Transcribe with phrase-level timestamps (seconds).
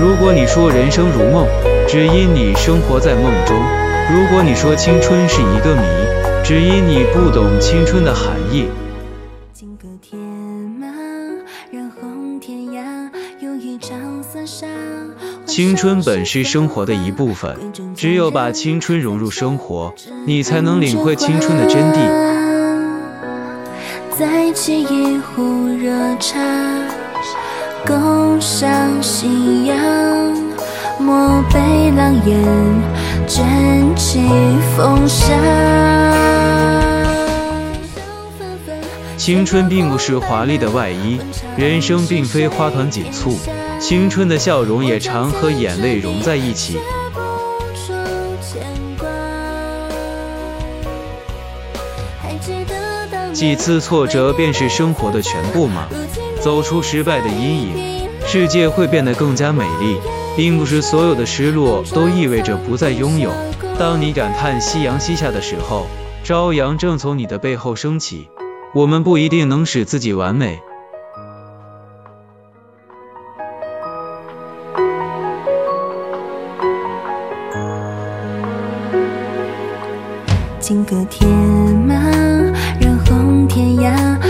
[0.00, 1.46] 如果你说人生如梦，
[1.86, 3.58] 只因你生活在梦中；
[4.10, 5.82] 如果你说青春是一个谜，
[6.42, 8.64] 只因你不懂青春的含义。
[9.52, 10.86] 金戈铁马，
[11.70, 13.10] 染红天涯，
[13.40, 14.66] 有一场厮杀。
[15.44, 17.54] 青春本是生活的一部分，
[17.94, 19.92] 只有把青春融入生活，
[20.24, 21.98] 你才能领会青春的真谛。
[24.18, 26.40] 再沏一壶热茶，
[27.86, 29.76] 共赏夕阳。
[30.98, 32.38] 莫被狼烟
[33.26, 34.28] 卷起
[34.76, 35.34] 风沙。
[39.16, 41.18] 青春并不是华丽的外衣，
[41.56, 43.38] 人生并非花团锦簇，
[43.78, 46.78] 青春的笑容也常和眼泪融在一起。
[53.32, 55.86] 几次挫折便是生活的全部吗？
[56.40, 59.98] 走出失败的阴影，世界会变得更加美丽。
[60.36, 63.30] 并不是所有的失落都意味着不再拥有。
[63.78, 65.86] 当你感叹夕阳西下的时候，
[66.22, 68.28] 朝阳正从你的背后升起。
[68.72, 70.60] 我们不一定能使自己完美。
[80.60, 81.26] 金戈铁
[81.88, 81.94] 马，
[82.80, 84.29] 染红天涯，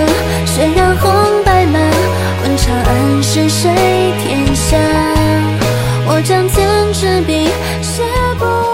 [3.33, 3.71] 是谁
[4.21, 4.77] 天下？
[6.05, 7.47] 我将天执笔，
[7.81, 8.03] 写
[8.37, 8.70] 不。